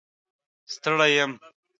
ستړی 0.73 1.07
یم 1.17 1.31